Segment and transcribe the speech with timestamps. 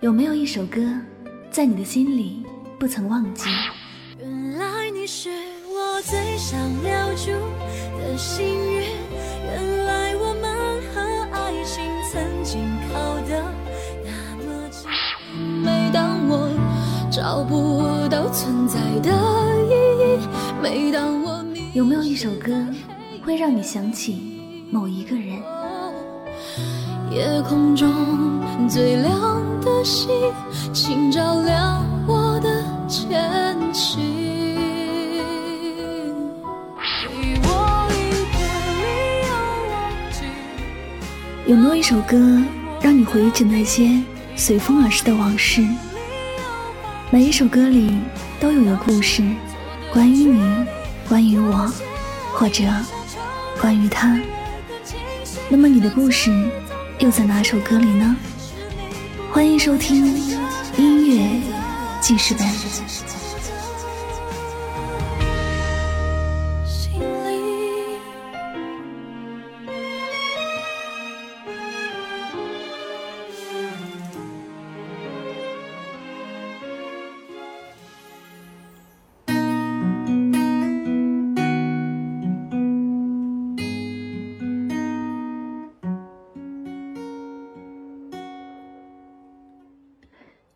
[0.00, 0.80] 有没有一首歌，
[1.50, 2.42] 在你的心里
[2.78, 3.50] 不曾忘记？
[4.18, 5.28] 原来你是
[5.68, 7.30] 我最想留住
[7.98, 8.82] 的幸运，
[9.44, 11.00] 原来我们和
[11.36, 13.44] 爱情曾经靠得
[14.02, 14.10] 那
[14.46, 14.88] 么近。
[15.62, 16.48] 每当我
[17.12, 19.10] 找不到存在的
[19.68, 19.74] 意
[20.14, 20.26] 义，
[20.62, 22.54] 每当我迷有没有一首歌，
[23.22, 24.40] 会让你想起
[24.70, 25.38] 某一个人？
[27.10, 27.86] 夜空中
[28.66, 29.12] 最亮
[29.80, 30.10] 的星，
[30.74, 33.98] 请照亮我的前行。
[41.46, 42.18] 有没有一首歌，
[42.82, 43.98] 让你回忆起那些
[44.36, 45.66] 随风而逝的往事？
[47.10, 47.98] 每一首歌里
[48.38, 49.22] 都有个故事，
[49.94, 50.66] 关于你，
[51.08, 51.72] 关于我，
[52.34, 52.64] 或者
[53.58, 54.20] 关于他。
[55.48, 56.30] 那么你的故事
[56.98, 58.14] 又在哪首歌里呢？
[59.32, 60.04] 欢迎收听
[60.76, 61.40] 音乐
[62.00, 63.19] 记事本。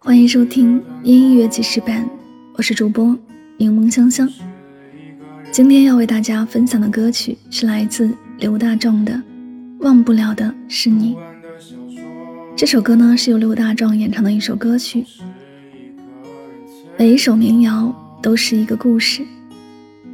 [0.05, 2.07] 欢迎收听音乐记事本，
[2.59, 3.17] 我是主播
[3.57, 4.29] 柠檬香香。
[5.51, 9.15] 今天要为大家分享的歌曲是来自刘大壮的
[9.79, 11.15] 《忘不了的是你》。
[12.55, 15.07] 这首歌呢是由刘大壮演唱的一首歌曲。
[16.99, 19.23] 每一首民谣都是一个故事，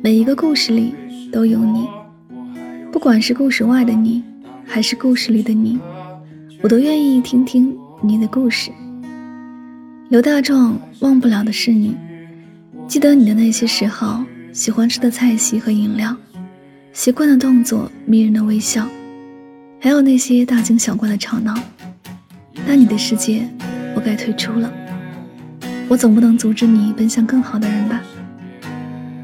[0.01, 0.95] 每一个故事里
[1.33, 1.89] 都有你。
[2.93, 4.23] 不管是故事外的你，
[4.65, 5.81] 还是故事里的你，
[6.63, 8.71] 我都愿意听听你的故事。
[10.11, 11.97] 刘大壮忘不了的是你，
[12.89, 16.17] 记得你的那些时候，喜欢吃的菜系和饮料，
[16.93, 18.89] 习惯的动作，迷人的微笑，
[19.81, 21.55] 还有那些大惊小怪的吵闹。
[22.67, 23.49] 但你的世界，
[23.95, 24.69] 我该退出了。
[25.87, 28.03] 我总不能阻止你奔向更好的人吧？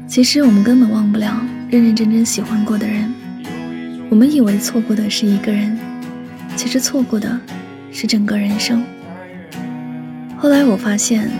[0.07, 3.13] 其实我们根本忘不了认认真真喜欢过的人。
[4.09, 5.77] 我们以为错过的是一个人，
[6.55, 7.37] 其实错过的
[7.91, 8.81] 是整个人生。
[10.39, 11.31] 后来我发现，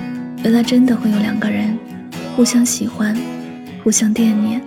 [0.43, 1.77] 原来真的会有两个人，
[2.35, 3.15] 互相喜欢，
[3.83, 4.59] 互相惦念，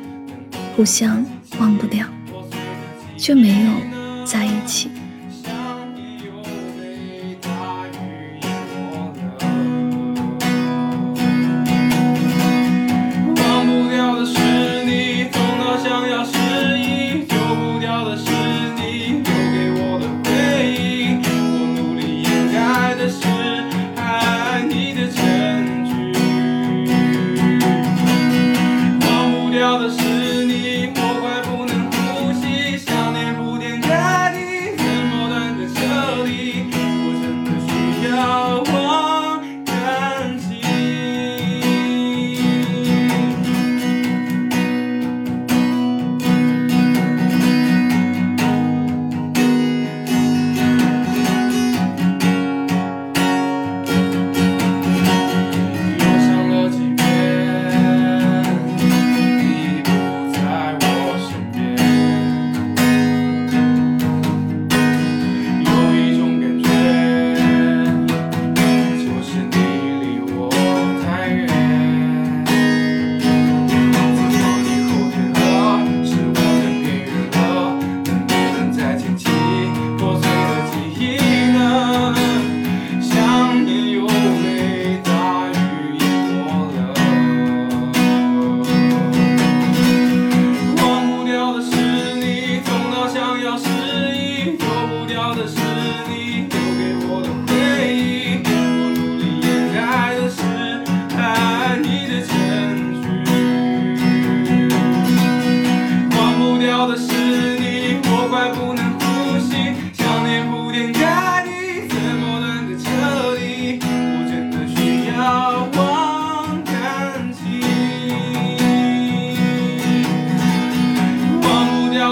[0.77, 1.25] 互相
[1.59, 2.07] 忘不掉，
[3.17, 4.89] 却没有在一起。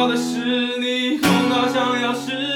[0.09, 2.48] 的是你，痛到想要失。